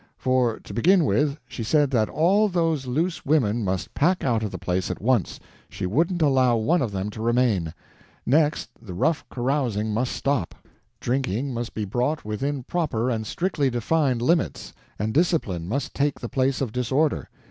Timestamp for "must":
3.63-3.93, 9.93-10.13, 11.53-11.75, 15.69-15.93